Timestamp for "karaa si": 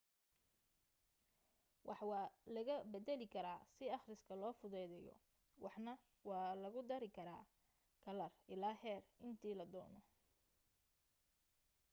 3.35-3.83